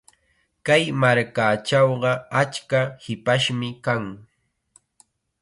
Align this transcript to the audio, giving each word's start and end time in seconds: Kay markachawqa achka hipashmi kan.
Kay 0.65 0.83
markachawqa 1.01 2.11
achka 2.41 2.79
hipashmi 3.03 3.69
kan. 3.85 4.03